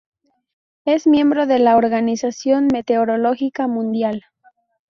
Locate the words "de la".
1.45-1.77